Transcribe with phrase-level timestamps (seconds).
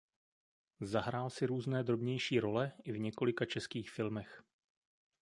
[0.81, 4.43] Zahrál si různé drobnější role i v několika českých filmech.